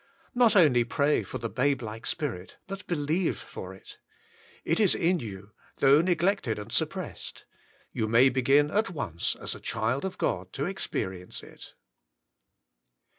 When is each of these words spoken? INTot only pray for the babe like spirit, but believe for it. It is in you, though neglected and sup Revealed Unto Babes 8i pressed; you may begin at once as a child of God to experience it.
INTot 0.35 0.55
only 0.59 0.83
pray 0.83 1.21
for 1.21 1.37
the 1.37 1.47
babe 1.47 1.83
like 1.83 2.07
spirit, 2.07 2.57
but 2.65 2.87
believe 2.87 3.37
for 3.37 3.71
it. 3.71 3.99
It 4.65 4.79
is 4.79 4.95
in 4.95 5.19
you, 5.19 5.51
though 5.77 6.01
neglected 6.01 6.57
and 6.57 6.71
sup 6.71 6.95
Revealed 6.95 7.05
Unto 7.05 7.13
Babes 7.13 7.33
8i 7.33 7.33
pressed; 7.35 7.45
you 7.91 8.07
may 8.07 8.29
begin 8.29 8.71
at 8.71 8.89
once 8.89 9.35
as 9.35 9.53
a 9.53 9.59
child 9.59 10.03
of 10.03 10.17
God 10.17 10.51
to 10.53 10.65
experience 10.65 11.43
it. 11.43 11.75